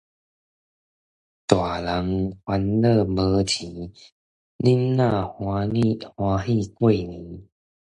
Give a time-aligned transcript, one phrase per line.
[0.03, 0.05] 大人
[2.43, 3.93] 煩惱無錢，
[4.57, 5.75] 囡仔歡
[6.47, 7.47] 喜過年